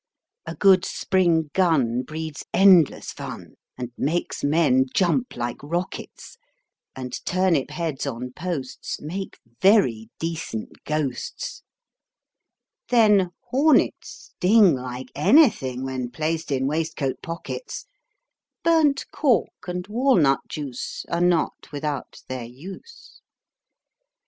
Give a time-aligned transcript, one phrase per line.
[0.47, 6.39] A good spring gun breeds endless fun, and makes men jump like rockets
[6.97, 11.61] â And turnip heads on posts Make very decent ghosts.
[12.89, 20.39] Then hornets sting like anything, when placed in waistcoat pockets â Burnt cork and walnut
[20.49, 23.21] juice Are not without their use.